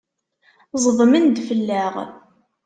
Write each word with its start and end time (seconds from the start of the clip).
Ẓedmen-d 0.83 1.37
fell-aɣ! 1.47 1.93